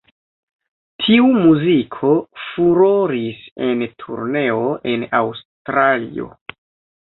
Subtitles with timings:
[1.01, 2.09] Tiu muziko
[2.45, 6.29] furoris en turneo en Aŭstralio.